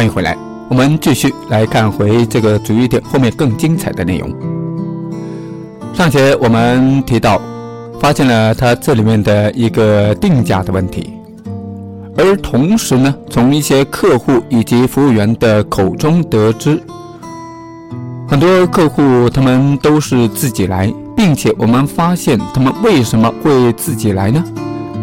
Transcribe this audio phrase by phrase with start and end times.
[0.00, 0.34] 欢迎回来，
[0.70, 4.34] 我们继续来看回这个主意点后面更精彩的内容。
[5.92, 7.38] 上节我们提到，
[8.00, 11.12] 发现了它这里面的一个定价的问题，
[12.16, 16.82] 而同时呢，从一些客户以及服务员的口中得知，
[18.26, 24.42] 很多客户他们都是自己来，并且我们发现他们为什么会自己来呢？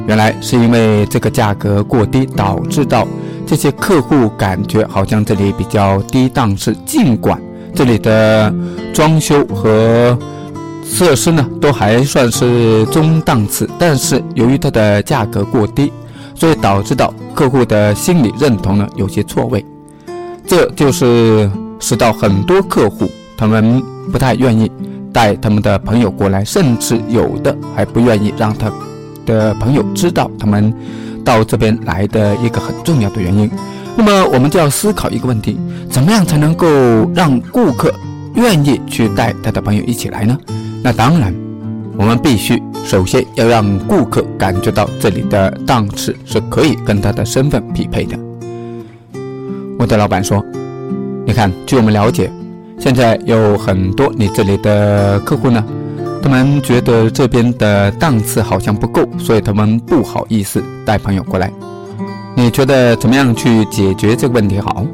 [0.07, 3.07] 原来是因为这个价格过低，导致到
[3.47, 6.75] 这些客户感觉好像这里比较低档次。
[6.85, 7.41] 尽管
[7.73, 8.53] 这里的
[8.93, 10.15] 装修和
[10.83, 15.91] 设施呢都还算是中档次，但是由于它的价格过低，
[16.35, 19.65] 所以导致到客户的心理认同呢有些错位。
[20.45, 24.69] 这就是使到很多客户他们不太愿意
[25.13, 28.69] 带他们的朋友过来，甚至有的还不愿意让他。
[29.25, 30.73] 的朋友知道他们
[31.27, 33.51] 到这边来的一个很重要的原因，
[33.97, 36.65] 那么我们就要思考一个问题：怎么样才能够
[37.13, 37.93] 让顾客
[38.35, 40.37] 愿意去带他的朋友一起来呢？
[40.81, 41.35] 那当然，
[41.97, 48.17] 我们必须首先要让顾客感觉到这里的档次是可以跟他的身份匹配的。
[49.77, 50.41] 我的老板说
[51.27, 52.31] ：“你看，据我们了解，
[52.79, 55.61] 现在有很多你这里的客户呢。”
[56.27, 61.49] 他们觉得这边的档次好像不够，所以他们不好意思带朋友过来。
[62.35, 64.85] 你觉得怎么样去解决这个问题好？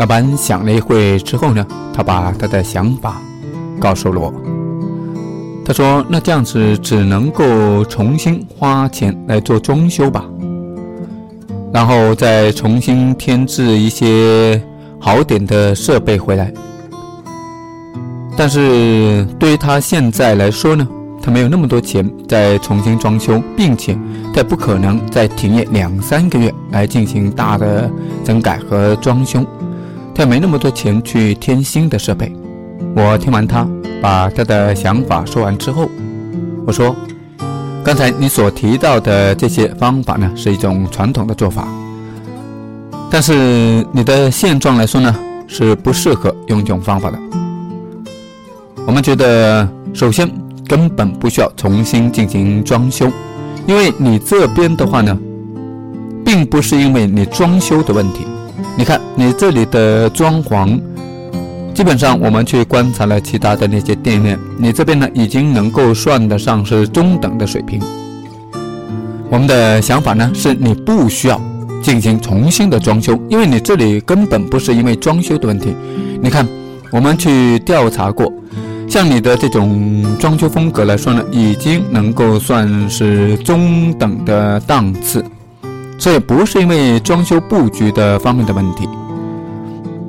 [0.00, 3.22] 老板想了一会之后呢，他把他的想法
[3.78, 4.34] 告诉了我。
[5.64, 10.24] 他说：“那这样子只能够重新花钱来做装修吧，
[11.72, 14.60] 然后再重新添置一些
[14.98, 16.52] 好点的设备回来。”
[18.36, 20.86] 但是对于他现在来说呢，
[21.22, 23.96] 他没有那么多钱再重新装修，并且
[24.34, 27.90] 他不可能再停业两三个月来进行大的
[28.22, 29.42] 整改和装修，
[30.14, 32.30] 他也没那么多钱去添新的设备。
[32.94, 33.66] 我听完他
[34.02, 35.88] 把他的想法说完之后，
[36.66, 36.94] 我说
[37.82, 41.66] ：“刚才你所提到的这些方法呢，是一种传统的做法，
[43.10, 45.16] 但是你的现状来说呢，
[45.46, 47.18] 是不适合用这种方法的。”
[48.86, 50.30] 我们觉得，首先
[50.68, 53.10] 根本不需要重新进行装修，
[53.66, 55.18] 因为你这边的话呢，
[56.24, 58.24] 并不是因为你装修的问题。
[58.78, 60.80] 你看，你这里的装潢，
[61.74, 67.80] 基本上我们去观察了其他的那些店面，你这边呢已经能够算得上是中等的水平。
[69.28, 71.40] 我们的想法呢，是你不需要
[71.82, 75.74] 进行重新的装修，因为你这里根本不是因为装修的问题。
[76.22, 76.46] 你看，
[76.92, 78.32] 我们去调查过。
[78.96, 85.22] 像你的这种装修风格来说呢，已经能够算是中等的档次，
[85.98, 88.88] 所以不是因为装修布局的方面的问题。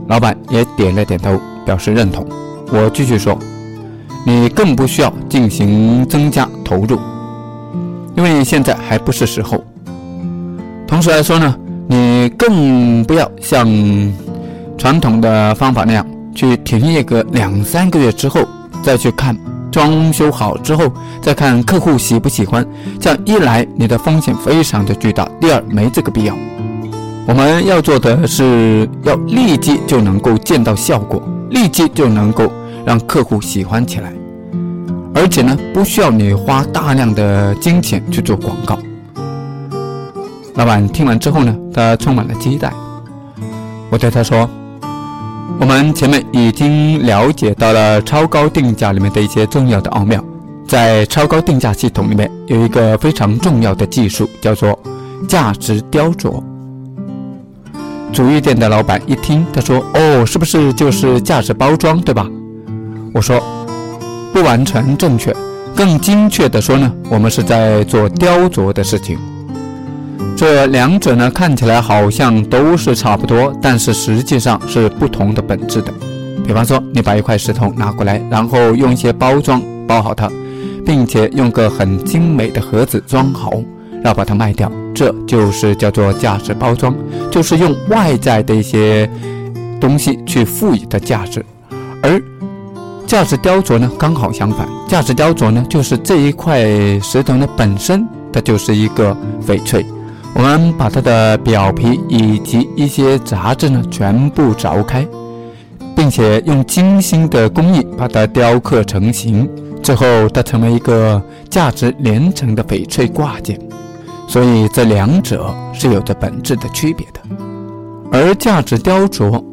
[0.07, 2.25] 老板也点了点头，表示认同。
[2.71, 3.37] 我继续说，
[4.25, 6.97] 你更不需要进行增加投入，
[8.15, 9.61] 因为现在还不是时候。
[10.87, 11.53] 同时来说呢，
[11.87, 13.67] 你更不要像
[14.77, 18.47] 传统的方法那样去停业个两三个月之后。
[18.83, 19.37] 再去看
[19.71, 22.65] 装修好之后，再看客户喜不喜欢，
[22.99, 26.35] 这样一来你的风险非常的巨大，第二没这个必要。
[27.27, 32.51] 我们要做的是要立即就能够见到效果，立即就能够
[32.85, 34.13] 让客户喜欢起来，
[35.13, 38.79] 而且呢不需要你花大量的金钱去做广告。
[40.55, 42.71] 老板听完之后呢，他充满了期待。
[43.89, 44.49] 我对他说。
[45.59, 50.23] 我们前面已经了解到了超高定价里面的一些重要的奥妙，
[50.67, 54.77] 在超高定价系统里面有一个非常重要的技术，叫做
[55.27, 56.43] 价值雕琢。
[58.13, 62.27] 主意店的老板一听，他说：“哦，是不是就是价值包装，对吧？”
[63.13, 63.41] 我说
[64.33, 65.35] ：“不完全正确，
[65.75, 69.17] 更精确的说呢，我们是在做雕琢的事情。”
[70.37, 75.91] 这两者呢，看起来好像都是差不多，但是实际上是不同的本质的。
[76.45, 80.31] 比方说，你把一块石头拿过来，然后用一些包装包好它，
[80.85, 83.51] 并且用个很精美的盒子装好，
[84.03, 86.95] 然后把它卖掉，这就是叫做价值包装，
[87.31, 89.09] 就是用外在的一些
[89.81, 91.43] 东西去赋予它价值。
[92.03, 92.21] 而
[93.07, 96.63] 价值雕琢呢，刚好相反，价值雕琢呢，就是这一块
[96.99, 99.17] 石头呢本身它就是一个
[99.47, 99.83] 翡翠。
[100.37, 105.03] 我们把它的表皮以及一些杂质呢全部凿开，
[105.95, 109.49] 并且用精心的工艺把它雕刻成型，
[109.81, 111.19] 最后它成为一个
[111.49, 113.59] 价值连城的翡翠挂件。
[114.27, 117.19] 所以这两者是有着本质的区别的。
[118.11, 119.43] 而价值雕琢，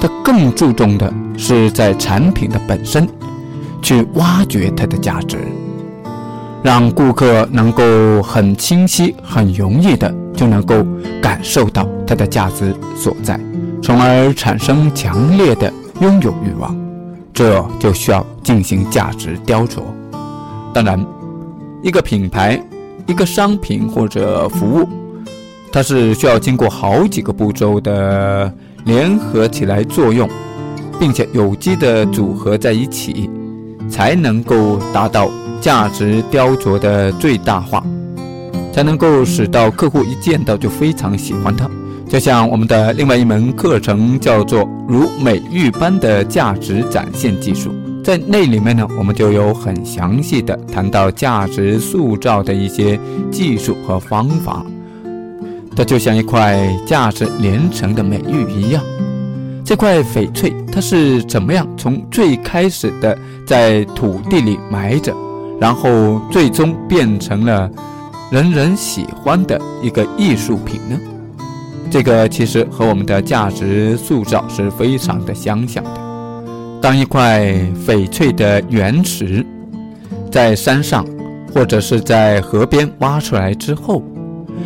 [0.00, 3.08] 它更注重的是在产品的本身，
[3.80, 5.38] 去挖掘它的价值，
[6.64, 10.12] 让顾客能够很清晰、很容易的
[10.42, 10.84] 就能够
[11.22, 13.38] 感受到它的价值所在，
[13.80, 16.76] 从而产生强烈的拥有欲望。
[17.32, 19.82] 这就需要进行价值雕琢。
[20.74, 21.06] 当然，
[21.80, 22.60] 一个品牌、
[23.06, 24.88] 一个商品或者服务。
[25.70, 28.52] 它是需要经过好几个步骤的
[28.84, 30.28] 联合起来作用，
[30.98, 33.30] 并且有机的组合在一起，
[33.88, 35.30] 才能够达到
[35.60, 37.82] 价值雕琢的最大化，
[38.72, 41.68] 才能够使到客户一见到就非常喜欢它。
[42.08, 47.70] 就像我们的另外一门课程叫做“如美玉般的价值展现技术”，
[48.02, 52.98] 在那里面呢，我们就有很详细的谈到价值塑造的一些
[53.30, 54.64] 技术和方法。
[55.74, 58.82] 它就像一块价值连城的美玉一样，
[59.64, 63.16] 这块翡翠它是怎么样从最开始的
[63.46, 65.14] 在土地里埋着，
[65.58, 67.70] 然后最终变成了
[68.32, 70.98] 人人喜欢的一个艺术品呢？
[71.90, 75.90] 这个其实和我们的价值塑造是非常的相像的。
[76.80, 77.44] 当一块
[77.86, 79.44] 翡翠的原石
[80.30, 81.04] 在山上
[81.52, 84.02] 或者是在河边挖出来之后，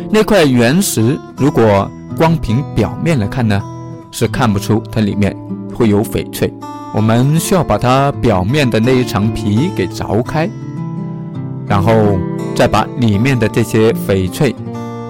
[0.09, 3.61] 那块原石，如果光凭表面来看呢，
[4.11, 5.35] 是看不出它里面
[5.75, 6.53] 会有翡翠。
[6.93, 10.49] 我们需要把它表面的那一层皮给凿开，
[11.67, 12.17] 然后
[12.55, 14.55] 再把里面的这些翡翠，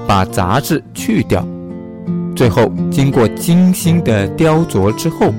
[0.07, 1.45] 把杂质去掉，
[2.35, 5.31] 最后经过精心的雕琢之后，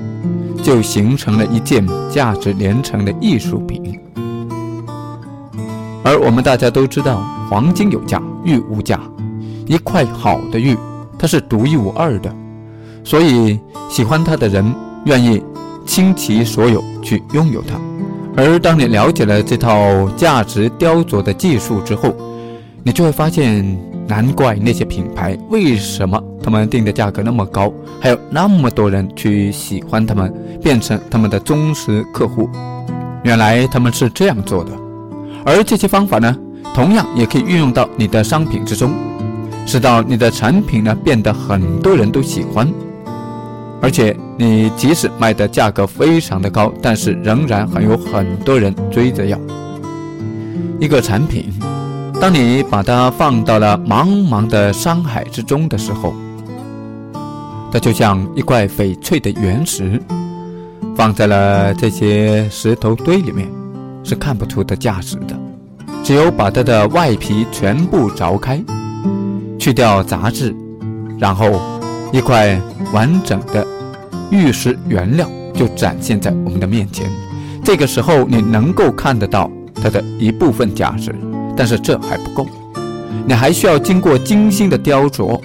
[0.63, 3.99] 就形成了一件价值连城的艺术品。
[6.03, 8.99] 而我们大家都知道，黄金有价，玉无价。
[9.67, 10.75] 一块好的玉，
[11.17, 12.33] 它是独一无二的，
[13.03, 14.65] 所以喜欢它的人
[15.05, 15.43] 愿意
[15.85, 17.79] 倾其所有去拥有它。
[18.39, 22.15] 而当你了解了这套价值雕琢的技术之后，
[22.83, 23.77] 你就会发现，
[24.07, 27.69] 难怪那些品牌为什么他们定的价格那么高，
[27.99, 30.33] 还有那么多人去喜欢他们，
[30.63, 32.49] 变成他们的忠实客户。
[33.23, 34.71] 原来他们是这样做的，
[35.43, 36.33] 而这些方法呢，
[36.73, 38.93] 同样也可以运用到你的商品之中。
[39.65, 42.71] 使到你的产品呢变得很多人都喜欢，
[43.81, 49.39] 而且你即使卖的价格非常的高，但是仍然还有很多人追着要。
[50.79, 51.51] 一个产品，
[52.19, 56.13] 当你把它放到了茫茫的山海之中的时候，
[57.71, 60.01] 它就像一块翡翠的原石，
[60.95, 63.47] 放在了这些石头堆里面，
[64.03, 65.37] 是看不出的价值的。
[66.03, 68.61] 只有把它的外皮全部凿开。
[69.59, 70.55] 去掉杂质，
[71.17, 71.59] 然后
[72.11, 72.59] 一块
[72.91, 73.65] 完整的
[74.31, 77.09] 玉石原料就展现在我们的面前。
[77.63, 81.13] 这个时候，你能够看得到它的一部分价值，
[81.55, 82.47] 但是这还不够，
[83.27, 85.39] 你还需要经过精心的雕琢，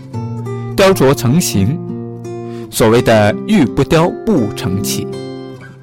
[0.77, 1.79] 雕琢成型。
[2.71, 5.07] 所谓的“玉不雕，不成器”，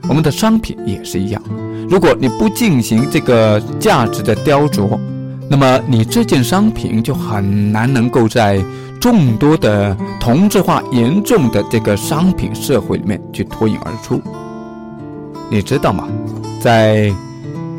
[0.09, 1.41] 我们的商品也是一样。
[1.89, 5.00] 如果你不进行这个价值的雕琢，
[5.50, 8.61] 那么你这件商品就很难能够在
[9.01, 14.22] 众多的同质化严重的这个商品社会里面去脱颖而出。
[15.50, 16.08] 你知道吗？
[16.62, 17.12] 在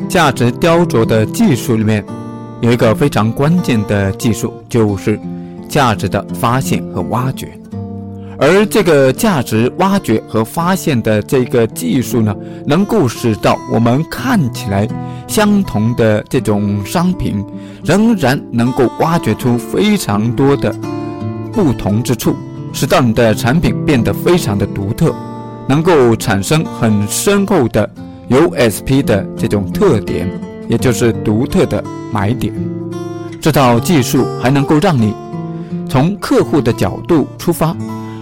[0.09, 2.03] 价值雕琢的技术里面，
[2.59, 5.17] 有一个非常关键的技术，就是
[5.69, 7.57] 价值的发现和挖掘。
[8.37, 14.85] 而这个价值挖掘和发现的这个技术呢，能够使到我们看起来
[15.27, 17.41] 相同的这种商品，
[17.85, 20.75] 仍然能够挖掘出非常多的
[21.53, 22.35] 不同之处，
[22.73, 25.15] 使到你的产品变得非常的独特，
[25.69, 27.89] 能够产生很深厚的
[28.29, 30.29] USP 的这种特点，
[30.67, 32.53] 也就是独特的买点。
[33.39, 35.13] 这套技术还能够让你
[35.87, 37.75] 从客户的角度出发。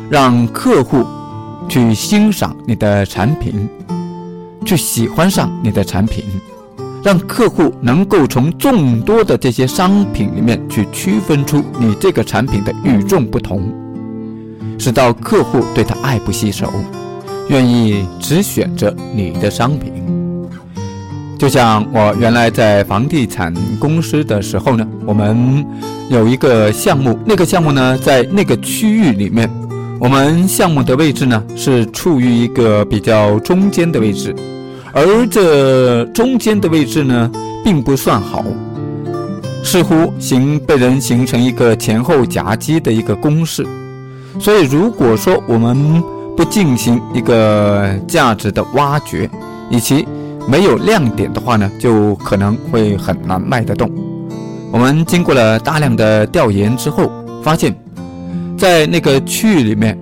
[0.09, 1.05] 让客户
[1.69, 3.69] 去欣赏你的产品，
[4.65, 6.25] 去喜欢上你的产品，
[7.03, 13.73] 让客户能够从众多的这些商品里面去区分出你这个产品的与众不同，
[14.77, 16.71] 使到客户对他爱不释手，
[17.49, 19.91] 愿意只选择你的商品。
[21.39, 25.65] 就像我原来在房地产公司的时候呢，我们
[26.09, 29.49] 有一个项目，那个项目呢在那个区域里面。
[29.99, 34.35] 我们项目的位置呢，是处于一个比较中间的位置，
[34.93, 37.31] 而这中间的位置呢，
[37.63, 38.43] 并不算好，
[39.63, 43.65] 似乎形被人形成一个前后夹击的一个攻势，
[44.39, 46.03] 所以如果说我们
[46.35, 49.29] 不进行一个价值的挖掘，
[49.69, 50.05] 以及
[50.47, 53.89] 没有亮点的话呢，就可能会很难卖得动。
[54.71, 57.11] 我们经过了大量的调研之后，
[57.43, 57.75] 发现，
[58.57, 59.97] 在那个区域里面，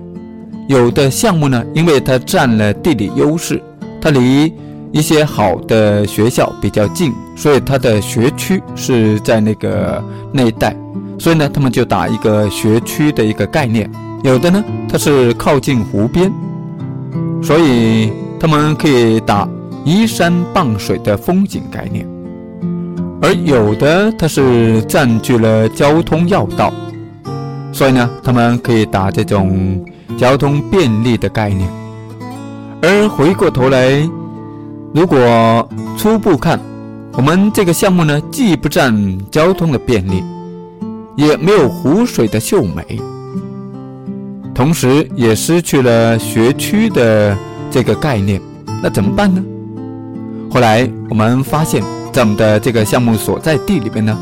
[0.68, 3.62] 有的项目呢，因为它占了地理优势，
[4.00, 4.52] 它离
[4.92, 10.76] 一些好的学校比较近，所以它的学区是在那个那一带，
[11.18, 13.90] 所以呢，他们就打一个学区的一个概念。
[14.22, 16.32] 有的呢，它是靠近湖边，
[17.42, 19.48] 所以他们可以打。
[19.82, 22.06] 依山傍水的风景概念，
[23.22, 26.70] 而有的它是占据了交通要道，
[27.72, 29.82] 所以呢，他们可以打这种
[30.18, 31.66] 交通便利的概念。
[32.82, 34.06] 而回过头来，
[34.92, 36.58] 如果初步看，
[37.12, 38.92] 我们这个项目呢，既不占
[39.30, 40.24] 交通的便利，
[41.16, 43.00] 也没有湖水的秀美，
[44.52, 47.38] 同时也失去了学区的
[47.70, 48.40] 这个概念，
[48.82, 49.40] 那怎么办呢？
[50.50, 51.80] 后来我们发现，
[52.12, 54.18] 在我们的这个项目所在地里边呢，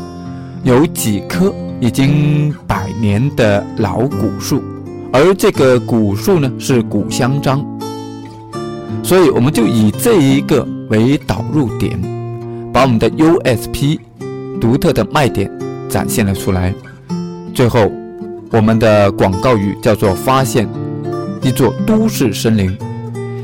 [0.61, 4.61] 有几棵已经百年的老古树，
[5.11, 7.65] 而这个古树呢是古香樟，
[9.03, 11.99] 所以我们就以这一个为导入点，
[12.71, 13.99] 把我们的 USP
[14.59, 15.51] 独特的卖点
[15.89, 16.73] 展现了出来。
[17.53, 17.91] 最后，
[18.51, 20.67] 我们的广告语叫做“发现
[21.41, 22.77] 一座都市森林”，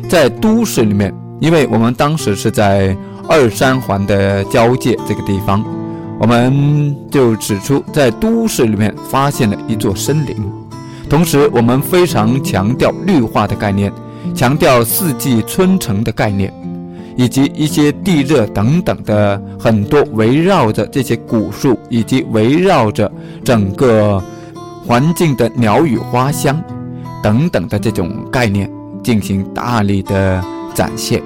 [0.09, 1.13] 在都市里面。
[1.41, 2.95] 因为我们当时是在
[3.27, 5.61] 二三环的交界这个地方，
[6.17, 10.35] 我们就指出在都市里面发现了一座森林，
[11.09, 13.91] 同时我们非常强调绿化的概念，
[14.33, 16.53] 强调四季春城的概念，
[17.15, 23.11] 以及一些地热等等的很多围绕着这些古树以及围绕着
[23.43, 24.21] 整个
[24.85, 26.59] 环境的鸟语花香
[27.21, 28.69] 等等的这种概念
[29.03, 30.43] 进行大力的。
[30.75, 31.23] 展现，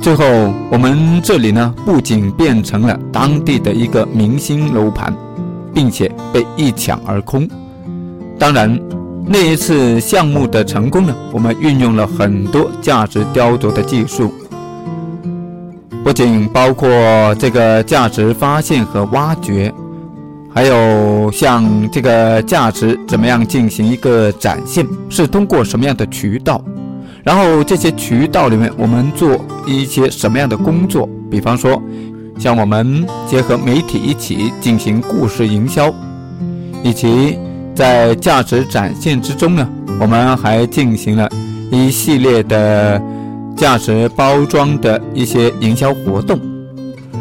[0.00, 0.24] 最后
[0.72, 5.14] 我们这里呢，不仅变成了当地的一个明星楼盘，
[5.74, 7.46] 并且被一抢而空。
[8.38, 8.80] 当然，
[9.30, 14.32] 那一次项目的成功呢，我们运用了很多价值雕琢的技术，
[16.02, 16.88] 不仅包括
[17.38, 19.70] 这个价值发现和挖掘，
[20.52, 26.64] 还有像这个价值怎么样进行一个展现，是通过什么样的渠道。
[27.22, 31.06] 然后这些渠道里面，我们做一些什么样的工作？
[31.30, 31.82] 比方说，
[32.38, 35.92] 像我们结合媒体一起进行故事营销，
[36.82, 37.38] 以及
[37.78, 39.68] 在价值展现之中呢，
[40.00, 41.30] 我们还进行了
[41.70, 43.00] 一系列的
[43.56, 46.40] 价值包装的一些营销活动。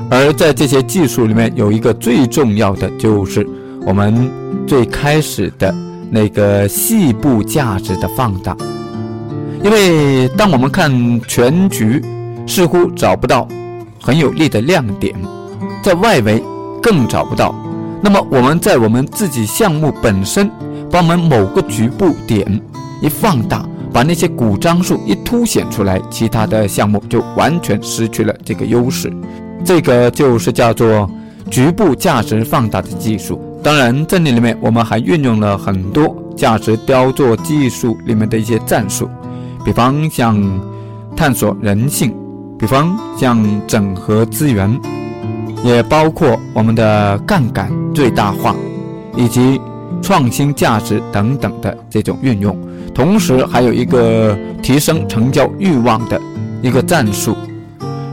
[0.09, 3.45] 而在这些技术里面，有一个最重要的，就是
[3.85, 4.31] 我们
[4.65, 5.71] 最开始的
[6.09, 8.57] 那个细部价值的放大。
[9.63, 12.03] 因为当我们看全局，
[12.47, 13.47] 似乎找不到
[14.01, 15.13] 很有力的亮点，
[15.83, 16.43] 在外围
[16.81, 17.53] 更找不到。
[18.01, 20.49] 那么我们在我们自己项目本身，
[20.91, 22.61] 把我们某个局部点
[23.01, 29.11] 一放大，把那些古樟树一凸显出来，其他的项目就完全失去了这个优势。
[29.65, 31.09] 这个就是叫做
[31.49, 33.41] 局部价值放大的技术。
[33.63, 39.09] 当然，在那里面我们还运用了很多价值雕琢技术里面的一些战术。
[39.65, 40.39] 比方像
[41.15, 42.15] 探索人性，
[42.57, 44.79] 比方像整合资源，
[45.67, 48.55] 也包括我们的杠杆最大化，
[49.17, 49.59] 以及
[50.01, 52.57] 创新价值等等的这种运用。
[52.95, 54.33] 同时，还有一个
[54.63, 56.19] 提升成交欲望的
[56.61, 57.35] 一个战术。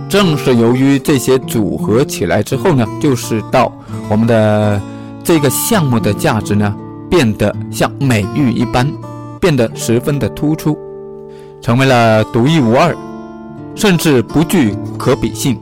[0.08, 3.72] 正是由于这些组合起来之后呢，就使到
[4.08, 4.80] 我们的
[5.22, 6.74] 这个项目的价值呢，
[7.08, 8.92] 变得像美玉一般，
[9.40, 10.76] 变得十分的突出。
[11.62, 12.94] 成为了独一无二，
[13.76, 15.56] 甚至不具可比性。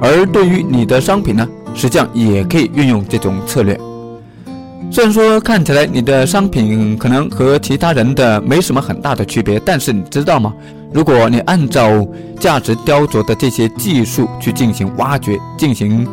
[0.00, 3.78] 而对于你的商品呢，实际上也可以运用这种策略。
[4.90, 10.54] 虽然说看起来你的商品可能和其他人的没什么很大的区别，但是你知道吗？
[10.92, 12.06] 如果你按照
[12.38, 16.06] 价值雕琢的这些技术去进行挖掘、进行。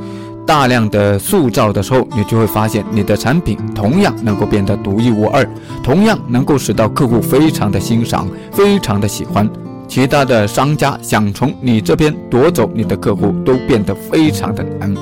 [0.46, 5.48] 大量的塑造的时候，你就会发现你的产品同样能够变得独一无二，
[5.82, 9.50] 同样能够使到客户非常的欣赏，非常的喜欢。
[9.88, 14.94] 其他的商家想从你这边夺走你的客户，都变得非常的难。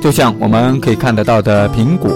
[0.00, 2.10] 就像我们可以看得到的苹果，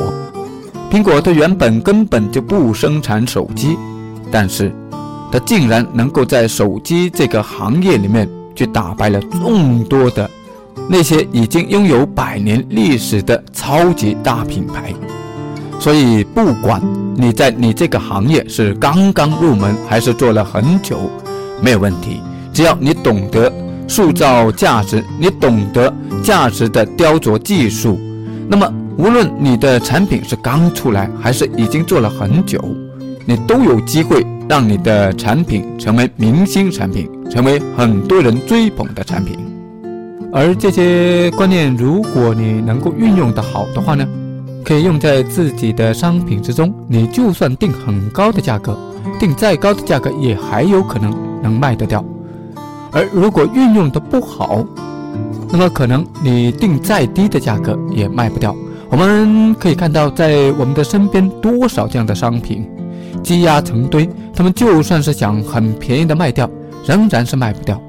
[0.91, 3.77] 苹果它原本根本就不生产手机，
[4.31, 4.73] 但是
[5.31, 10.31] 它竟然能够在手机这个行业里面去打败了众多的。
[10.89, 14.93] 那些已经拥有百年历史的超级大品牌，
[15.79, 16.83] 所以不管
[17.17, 21.11] 你在你这个行业是刚刚入门还是做了很久，
[21.65, 22.21] 没有问题。
[22.53, 23.51] 只要你懂得
[23.89, 25.93] 塑造价值，你懂得
[26.23, 27.99] 价值的雕琢技术，
[28.47, 32.63] 那么无论你的产品是刚出来还是已经做了很久，
[33.25, 39.39] 你都有机会让你的产品成为明星产品，成为很多人追捧的产品。
[40.33, 44.07] 而这些观念，如果你能够运用的好的话呢，
[44.65, 46.75] 可以用在自己的商品之中。
[46.89, 48.77] 你就算定很高的价格，
[49.21, 52.05] 定再高的价格也还有可能能卖得掉。
[52.91, 54.65] 而如果运用的不好，
[55.51, 58.57] 那么可能你定再低的价格也卖不掉。
[58.91, 62.69] 我们可以看到，在我们的身边多少这样的商品，
[63.23, 66.49] 积压成堆，他们就算是想很便宜的卖掉，
[66.87, 67.81] 仍然是卖不掉。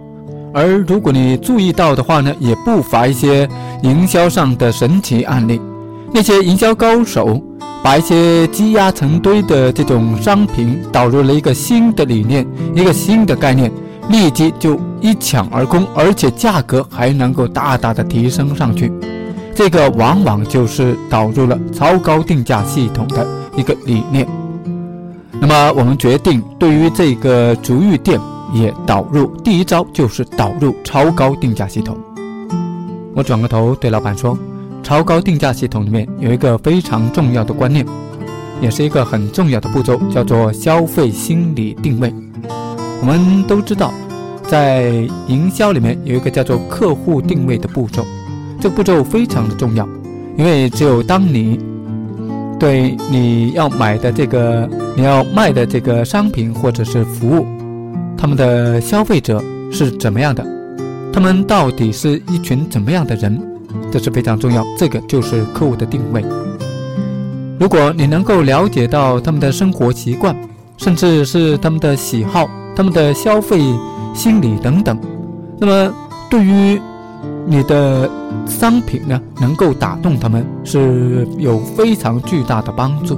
[0.51, 3.47] 而如果你注意到的话呢，也不乏一些
[3.83, 5.61] 营销上的神奇案例。
[6.15, 7.43] 那些营销高手
[7.83, 13.69] 把一些积压成堆的这种商品导入了一个新的理念、一个新的概念，
[14.09, 18.89] 立即就一抢而空，而且价格还能够大大的提升上去。
[19.53, 24.25] 这个往往就是导入了超高定价系统的一个理念。
[25.33, 28.17] 那么我们决定对于这个足浴店。
[28.53, 31.97] 也导入第一招就是导入超高定价系统。
[33.13, 34.37] 我转过头对老板说
[34.85, 37.83] ：“超高定价系统里面有一个非常重要的观念，
[38.61, 42.13] 也是一个很重要的步骤，叫做消费心理定位。
[43.01, 43.91] 我们都知道，
[44.47, 44.91] 在
[45.27, 48.05] 营销里面有一个叫做客户定位的步骤，
[48.61, 49.89] 这个步骤非常的重要，
[50.37, 51.59] 因为只有当你
[52.59, 57.43] 对你要买的这个、你要卖的这个商品或者是服务。”
[58.15, 60.45] 他们的消费者是怎么样的？
[61.11, 63.54] 他们到底是一群怎么样的人？
[63.95, 64.61] 这是非常重要。
[64.77, 66.21] 这个就是客户的定位。
[67.57, 70.35] 如果你能够了解到他们的生活习惯，
[70.75, 73.61] 甚至是他们的喜好、他们的消费
[74.13, 74.99] 心理等等，
[75.57, 75.93] 那么
[76.29, 76.77] 对于
[77.45, 78.09] 你的
[78.45, 83.17] 商品呢，能够打动他们是有非常巨大的帮助。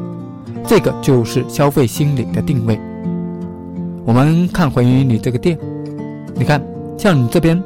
[0.63, 2.79] 这个就是消费心理的定位。
[4.05, 5.57] 我们看回你这个店，
[6.35, 6.61] 你看，
[6.99, 7.59] 像你这边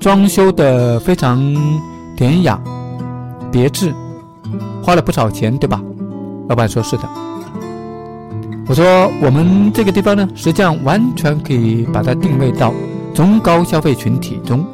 [0.00, 1.38] 装修的非常
[2.16, 2.58] 典雅、
[3.52, 3.94] 别致，
[4.82, 5.80] 花了不少钱，对吧？
[6.48, 7.02] 老板说是的。
[8.66, 8.84] 我说
[9.22, 12.72] 我们这个地方呢，实际上完全可以把它定位到
[13.14, 14.64] 中高消费群体中。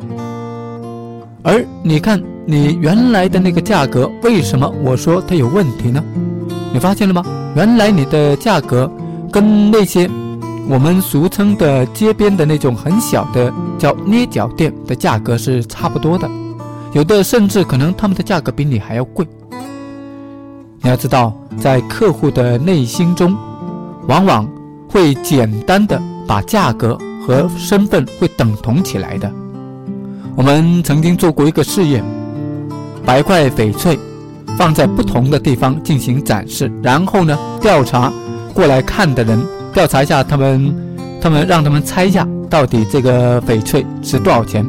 [1.42, 6.02] 而你看你原来的那个价格，为什么我说它有问题呢？
[6.72, 7.22] 你发现了吗？
[7.54, 8.90] 原来你的价格。
[9.28, 10.08] 跟那些
[10.68, 16.28] 我们俗称的街边的那种很小的叫捏脚店的价格是差不多的，
[16.92, 19.26] 有的甚至可能他们的价格比你还要贵。
[20.80, 23.36] 你要知道，在客户的内心中，
[24.08, 24.48] 往往
[24.88, 29.30] 会简单的把价格和身份会等同起来的。
[30.34, 32.04] 我们曾经做过一个试验，
[33.04, 33.98] 把一块翡翠
[34.58, 38.12] 放在不同的地方进行展示，然后呢调查。
[38.54, 39.38] 过来看的人
[39.76, 40.74] 调查一下，他们，
[41.20, 44.66] 他们让他们猜一下，到底这个翡翠值多少钱？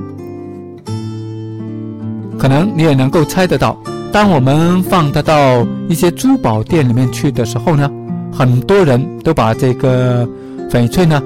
[2.38, 3.82] 可能你也能够猜得到。
[4.12, 7.90] 当我们放它到一些珠宝店里面去的时候呢，
[8.34, 10.28] 很多人都把这个
[10.70, 11.24] 翡翠呢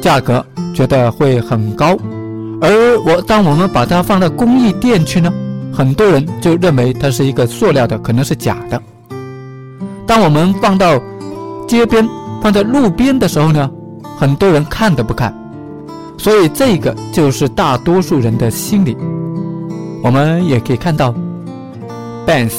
[0.00, 1.96] 价格觉得会很高，
[2.60, 5.32] 而我当我们把它放到工艺店去呢，
[5.72, 8.82] 很多人就认为它是一个塑料的，可能是假的。
[10.08, 11.00] 当我们放到
[11.68, 12.04] 街边
[12.42, 13.70] 放在路边的时候呢，
[14.18, 15.32] 很多人看都不看，
[16.18, 18.96] 所以这个就是大多数人的心理。
[20.02, 21.14] 我们也可以看到
[22.26, 22.54] ，Benz，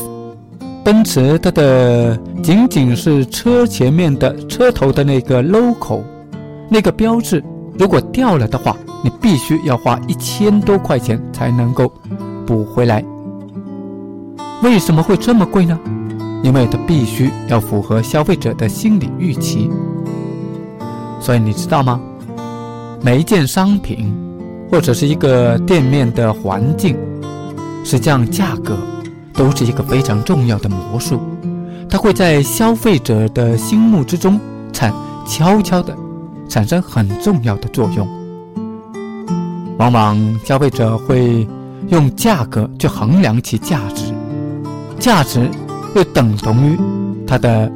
[0.85, 6.01] 奔驰它的仅仅是车前面的车头的那个 logo，
[6.69, 7.43] 那个标志，
[7.77, 11.91] 如果掉了的话，你必须要花一千多块钱才能够
[12.47, 13.03] 补回来。
[14.61, 15.77] 为什么会这么贵呢？
[16.43, 19.69] 因为它必须要符合消费者的心理预期，
[21.19, 21.99] 所以你知道吗？
[23.01, 24.13] 每一件商品
[24.69, 26.97] 或者是一个店面的环境，
[27.85, 28.77] 实际上价格
[29.33, 31.19] 都是一个非常重要的魔术，
[31.89, 34.37] 它会在消费者的心目之中
[34.73, 34.93] 产
[35.25, 35.95] 悄悄的
[36.49, 38.05] 产生很重要的作用。
[39.77, 41.47] 往往消费者会
[41.87, 44.13] 用价格去衡量其价值，
[44.99, 45.49] 价值。
[45.95, 46.77] 又等同于
[47.25, 47.71] 他的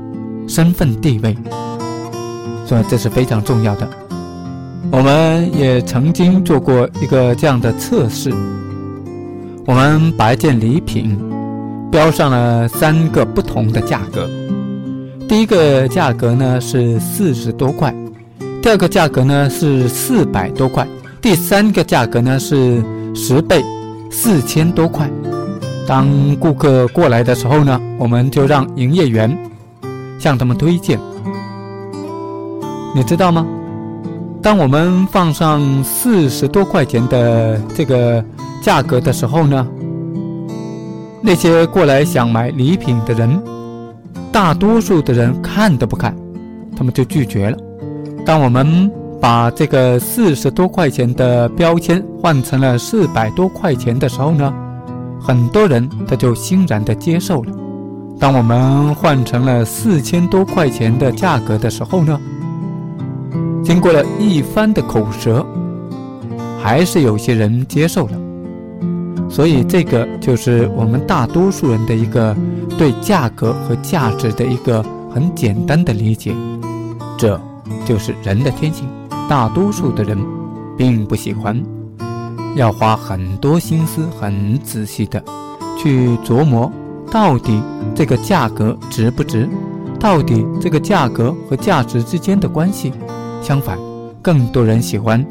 [0.47, 1.37] 身份地位，
[2.65, 3.87] 所以这是非常重要的。
[4.91, 8.31] 我们也曾经做过一个这样的测试：
[9.65, 11.17] 我们把一件礼品
[11.91, 14.27] 标上了三个不同的价格。
[15.27, 17.93] 第一个价格呢是四十多块，
[18.61, 20.87] 第二个价格呢是四百多块，
[21.21, 22.81] 第三个价格呢是
[23.13, 23.61] 十倍，
[24.09, 25.09] 四千多块。
[25.87, 29.35] 当顾客过来的时候呢，我们就让营业员
[30.19, 30.99] 向他们推荐。
[32.93, 33.47] 你知道吗？
[34.41, 38.23] 当我们放上四十多块钱的这个
[38.61, 39.65] 价格的时候呢，
[41.21, 43.41] 那些过来想买礼品的人，
[44.31, 46.13] 大多数的人看都不看，
[46.75, 47.57] 他们就拒绝了。
[48.25, 54.53] 当我们把这个四十多块钱的标签换成了四百多块钱的时候呢，
[55.19, 57.51] 很多人他就欣然的接受了。
[58.19, 62.19] 当我们换成了四千多块钱的价格的时候呢？
[63.63, 65.45] 经过了一番的口舌，
[66.61, 68.17] 还是有些人接受了，
[69.29, 72.35] 所以这个就是我们大多数人的一个
[72.77, 76.33] 对价格和价值的一个很简单的理解，
[77.17, 77.39] 这
[77.85, 78.87] 就是人的天性。
[79.29, 80.17] 大多数的人
[80.77, 81.61] 并不喜欢，
[82.57, 85.23] 要花很多心思、很仔细的
[85.77, 86.71] 去琢磨，
[87.11, 87.61] 到底
[87.95, 89.47] 这个价格值不值，
[89.99, 92.91] 到底这个价格和价值之间的关系。
[93.41, 93.77] 相反，
[94.21, 95.23] 更多人喜欢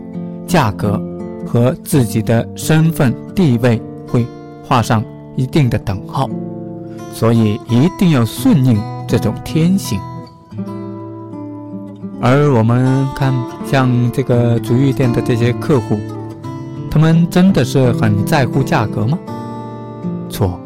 [0.46, 0.98] 价格
[1.44, 4.24] 和自己的身份地位会
[4.64, 6.30] 画上一定的等号，
[7.12, 10.00] 所以一定要顺应这种天性。
[12.22, 13.34] 而我们看，
[13.66, 15.98] 像这个足浴店的这些客户，
[16.96, 19.18] 他们真的是很在乎价格吗？
[20.30, 20.58] 错，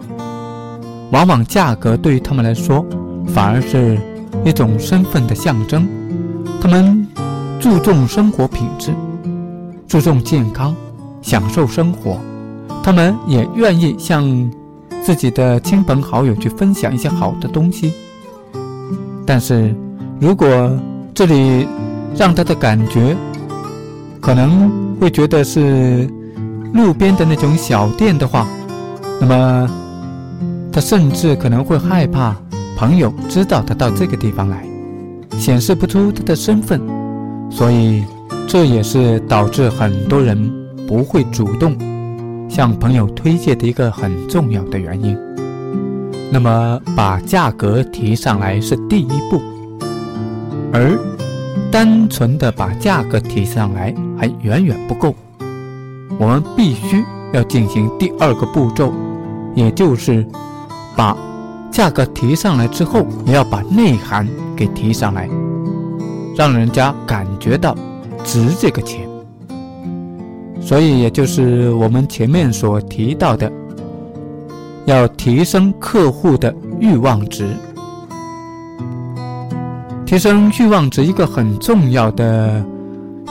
[1.11, 2.87] 往往价格对于他们来说，
[3.27, 3.99] 反而是
[4.45, 5.89] 一种身份的象征，
[6.61, 7.05] 他们。
[7.59, 8.95] 注重生活品质，
[9.87, 10.75] 注重健康，
[11.21, 12.17] 享受生活，
[12.83, 14.51] 他们也愿意向
[15.03, 17.93] 自己的亲朋好友去分享一些好的东西。
[19.27, 19.75] 但是，
[20.21, 20.49] 如果
[21.13, 21.67] 这里
[22.17, 23.15] 让他的感觉
[24.21, 26.09] 可能会觉得是
[26.73, 28.47] 路边的那种小店的话，
[29.21, 29.69] 那么
[30.73, 32.37] 他甚至可能会害怕
[32.77, 34.65] 朋友知道他到这个地方来，
[35.37, 36.81] 显示不出他的身份。
[37.51, 38.05] 所以，
[38.47, 40.51] 这也是导致很多人
[40.87, 41.77] 不会主动
[42.49, 45.19] 向朋友推荐的一个很重要的原因。
[46.31, 49.43] 那么，把价格提上来是第一步，
[50.73, 50.97] 而
[51.73, 55.13] 单纯的把价格提上来还远远不够。
[56.19, 58.93] 我们必须要进行第二个步骤，
[59.55, 60.27] 也就是
[60.97, 61.17] 把
[61.71, 65.29] 价格提上来之后，也要把内涵给提上来。
[66.37, 67.77] 让人家感觉到
[68.25, 69.07] 值这个钱，
[70.61, 73.51] 所以也就是我们前面所提到的，
[74.87, 77.47] 要提升客户的欲望值。
[80.07, 82.65] 提升欲望值一个很重要的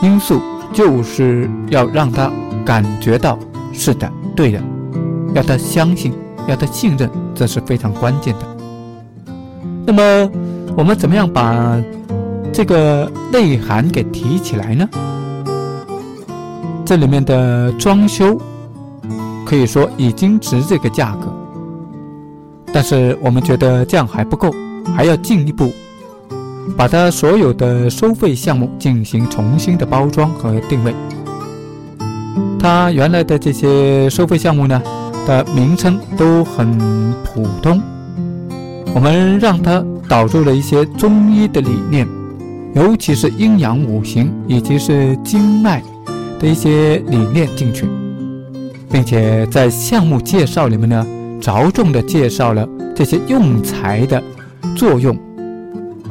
[0.01, 0.39] 因素，
[0.71, 2.31] 就是要让他
[2.69, 3.35] 感觉到
[3.73, 4.61] 是的，对的，
[5.33, 6.13] 要他相信，
[6.47, 9.33] 要他信任，这是非常关键的。
[9.87, 10.31] 那么，
[10.77, 11.81] 我们怎么样把？
[12.53, 14.87] 这个内涵给提起来呢？
[16.85, 18.39] 这里面的装修
[19.47, 21.27] 可以说已经值这个价格，
[22.71, 24.53] 但是我们觉得这样还不够，
[24.95, 25.71] 还要进一步
[26.77, 30.93] 把它所有的收费项目进行重新的包装和定位。
[32.59, 34.81] 它原来的这些收费项目呢
[35.27, 36.77] 的名称都很
[37.23, 37.81] 普通，
[38.93, 42.07] 我们让它导入了一些中医的理念。
[42.75, 45.81] 尤其是阴阳五行以及是经脉
[46.39, 47.87] 的一些理念进去，
[48.91, 51.05] 并且在项目介绍里面呢，
[51.41, 54.21] 着重的介绍了这些用材的
[54.75, 55.17] 作用，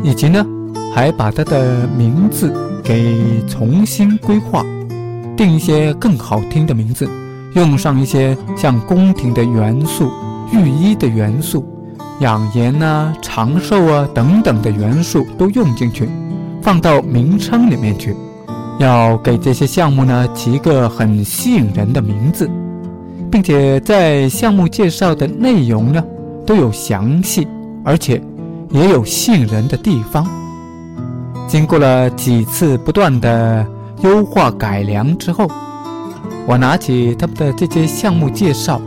[0.02, 0.44] 以及呢，
[0.92, 4.66] 还把它的名字给重新规划，
[5.38, 7.08] 定一些更好听的名字，
[7.54, 10.10] 用上一些像宫廷的元素、
[10.52, 11.64] 御医的元素、
[12.18, 16.08] 养颜啊、长寿啊等等的元素都用进去。
[16.60, 18.16] 放到名称里面去，
[18.80, 22.50] 要给这些项目呢起一个很吸引人的名字，
[23.30, 26.04] 并且在项目介绍的内容呢
[26.44, 27.46] 都有详细，
[27.84, 28.20] 而且
[28.70, 30.26] 也有吸引人的地方。
[31.46, 33.64] 经过了几次不断的
[34.02, 35.48] 优化改良之后，
[36.46, 38.80] 我拿起他们的这些项目介绍，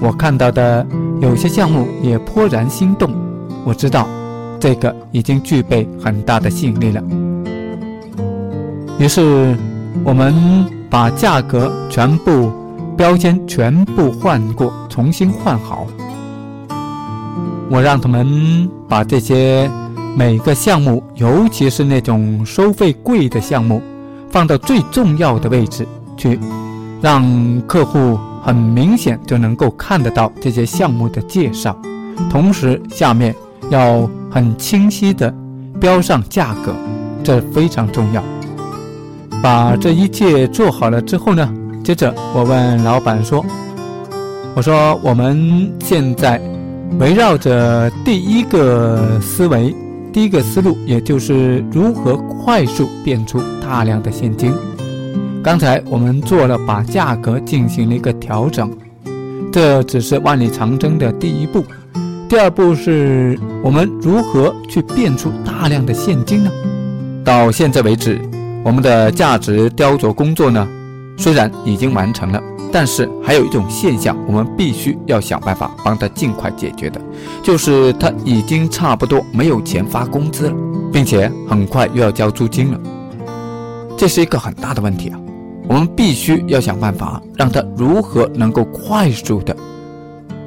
[0.00, 0.86] 我看到的
[1.20, 3.10] 有些项目也颇然心动，
[3.64, 4.08] 我知道。
[4.60, 7.02] 这个已经具备很大的吸引力了。
[8.98, 9.54] 于是，
[10.02, 10.34] 我们
[10.88, 12.50] 把价格全部
[12.96, 15.86] 标签全部换过，重新换好。
[17.68, 19.70] 我让他们把这些
[20.16, 23.82] 每个项目，尤其是那种收费贵的项目，
[24.34, 26.40] 放到最重要的位置去，
[27.00, 27.22] 让
[27.68, 31.78] 客户很明显就能够看得到这些项目的介绍，
[32.28, 33.32] 同时下面
[33.70, 35.32] 要很清晰的
[35.80, 36.74] 标上价格，
[37.22, 38.20] 这非常重要。
[39.40, 41.48] 把这一切做好了之后呢，
[41.84, 43.46] 接着我问老板说
[44.56, 46.42] ：“我说我们现在
[46.98, 49.72] 围绕着第一个思维，
[50.14, 54.54] 第一个思路，也就是如何快速变出大量的现金。
[55.42, 58.70] 刚才我们做了把价格进行了一个调整，
[59.50, 61.64] 这只是万里长征的第一步。
[62.28, 66.50] 第二步是我们如何去变出大量的现金呢？
[67.24, 68.16] 到现在为止。”
[68.64, 70.66] 我们的价值雕琢工作呢，
[71.16, 77.00] 虽然已经完成了，但是还有一种现象，我们必须要想办法帮他尽快解决的，
[77.42, 80.56] 就是他已经差不多没有钱发工资了，
[80.92, 82.80] 并且很快又要交租金了，
[83.96, 85.18] 这是一个很大的问题啊！
[85.66, 89.56] 我们必须要想办法让他如何能够快速的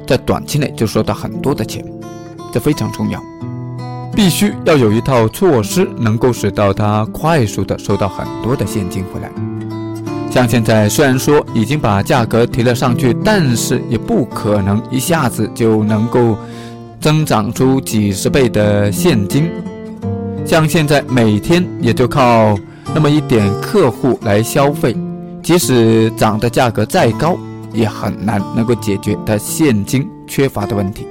[0.06, 1.84] 在短期内就收到很多的钱，
[2.52, 3.20] 这非常重要。
[4.14, 9.30] 必须要有一套措施，能够使到他快速的收到很多的现金回来。
[10.30, 16.36] 像现在虽然说已经把价格提了上去，但是也不可能一下子就能够
[17.00, 19.50] 增长出几十倍的现金。
[20.44, 22.56] 像现在每天也就靠
[22.94, 24.96] 那么一点客户来消费，
[25.42, 27.36] 即使涨的价格再高，
[27.72, 31.06] 也很难能够解决他现金缺乏的问题。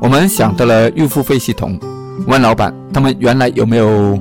[0.00, 1.78] 我们想到了预付费系统，
[2.26, 4.18] 问老板他们原来有没有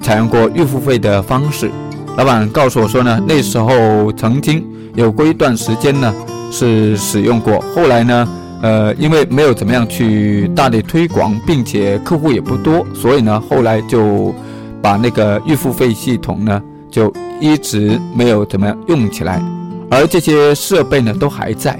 [0.00, 1.70] 采用过预付费的方式。
[2.16, 6.14] 老板告诉我说呢，那时候曾经有过一段时间呢
[6.50, 8.28] 是使用过，后来呢，
[8.62, 14.34] 呃，因为没有怎么样去大力推广，并且客户也不多，所以呢，后来就
[14.80, 19.42] 把那个预付费系统呢就一直没有怎么样用起来，
[19.90, 21.78] 而这些设备呢都还在。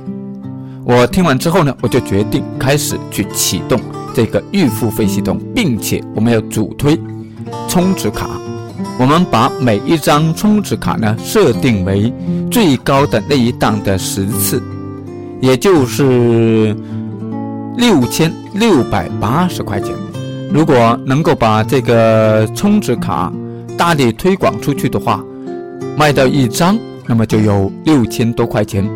[0.84, 3.80] 我听完之后呢，我就决定开始去启动
[4.14, 7.00] 这个预付费系统，并且我们要主推
[7.68, 8.28] 充值卡。
[8.98, 12.12] 我们把每一张充值卡呢设定为
[12.50, 14.62] 最高的那一档的十次，
[15.40, 16.74] 也就是
[17.76, 19.94] 六千六百八十块钱。
[20.50, 23.32] 如果能够把这个充值卡
[23.76, 25.22] 大力推广出去的话，
[25.96, 28.88] 卖掉一张，那么就有六千多块钱。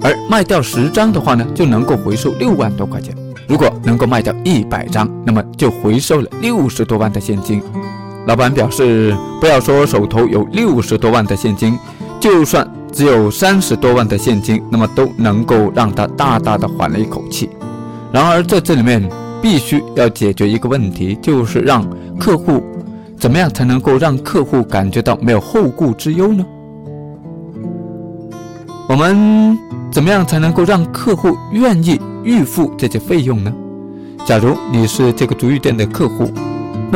[0.00, 3.14] 而卖掉十张的话呢，就能够回收六万多块钱。
[3.46, 7.60] 如果能够卖掉一百张，那么就回收了六十多万的现金。
[8.26, 11.78] 老板表示，不要说手头有六十多万的现金，
[12.18, 17.50] 就算只有三十多万的现金，那么都能够让他大大的缓了一口气。
[18.12, 19.06] 然而在这里面
[19.42, 21.84] 必须要解决一个问题，就是让
[22.18, 22.62] 客户
[23.18, 26.44] 怎么样才能够让客户感觉到没有后顾之忧呢？
[28.88, 29.58] 我们。
[29.92, 33.54] 怎么样才能够让客户愿意预付这些费用呢？
[34.26, 36.28] 假如你是这个足浴店的客户，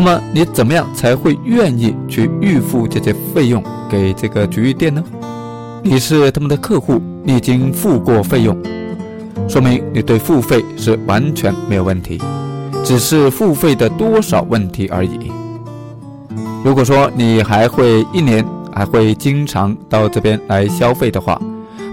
[0.00, 5.02] 那么你怎么样才会愿意去预付这些费用给这个足浴店呢？
[5.82, 8.56] 你是他们的客户，你已经付过费用，
[9.48, 12.22] 说明你对付费是完全没有问题，
[12.84, 15.32] 只是付费的多少问题而已。
[16.64, 21.42] 如果说你还会一年还会经常到这边来消费的话，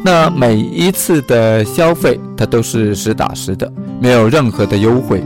[0.04, 5.24] 那每一次的消费，它都是实打实的，没有任何的优惠。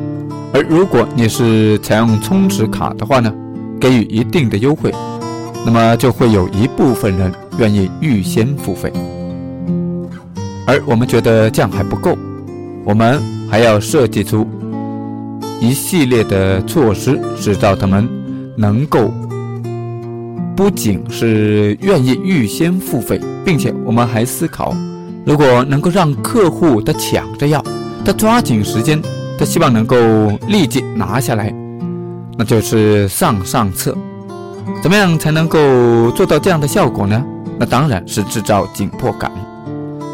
[0.54, 3.34] 而如果你是采用充值卡的话呢，
[3.80, 4.92] 给予一定的优惠，
[5.66, 8.92] 那么就会有一部分人愿意预先付费。
[10.66, 12.18] 而我们觉得这样还不够，
[12.84, 14.48] 我们还要设计出
[15.60, 18.08] 一系列的措施，使到他们
[18.58, 19.12] 能够。
[20.56, 24.76] 不仅是愿意预先付费，并且我们还思考，
[25.26, 27.64] 如果能够让客户他抢着要，
[28.04, 29.02] 他抓紧时间，
[29.40, 29.96] 他希望能够
[30.50, 31.50] 立即拿下来，
[32.38, 33.98] 那就是上上策。
[34.82, 37.24] 怎么样才能够做到这样的效果呢？
[37.58, 39.32] 那当然是制造紧迫感。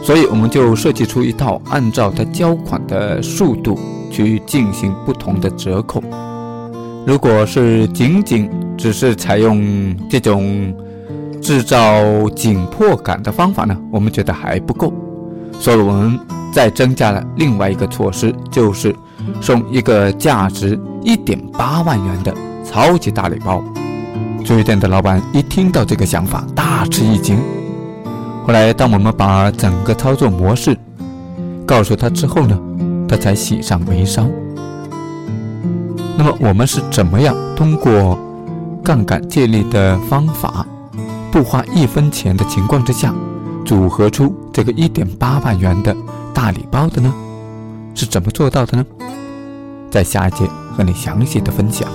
[0.04, 3.80] 所以我们就设计出一套按照他交款的速度
[4.12, 6.04] 去进行不同的折扣。
[7.04, 10.72] 如果是仅仅只是采用这种
[11.42, 14.94] 制造紧迫感的方法呢，我们觉得还不够，
[15.60, 16.20] 所以我们
[16.54, 18.96] 再增加了另外一个措施，就是
[19.42, 22.34] 送一个价值一点八万元的
[22.64, 23.64] 超级大礼包。
[24.44, 27.38] 足浴店的老板一听到这个想法，大吃一惊。
[28.46, 30.78] 后来，当我们把整个操作模式
[31.66, 32.60] 告诉他之后呢，
[33.10, 34.28] 他才喜上眉梢。
[36.16, 38.18] 那么我们是怎么样通过
[38.84, 40.64] 杠杆借力的方法，
[41.32, 43.12] 不花一分钱的情况之下，
[43.66, 45.96] 组合出这个一点八万元的
[46.36, 47.12] 大礼包的呢？
[47.96, 48.86] 是怎么做到的呢？
[49.90, 51.90] 在下一节和你详细的分享。